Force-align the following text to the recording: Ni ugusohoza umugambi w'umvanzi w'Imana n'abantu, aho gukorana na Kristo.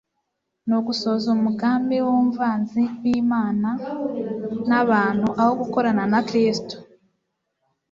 Ni 0.65 0.73
ugusohoza 0.77 1.27
umugambi 1.37 1.95
w'umvanzi 2.05 2.81
w'Imana 3.01 3.69
n'abantu, 4.69 5.27
aho 5.41 5.51
gukorana 5.61 6.03
na 6.13 6.19
Kristo. 6.27 6.75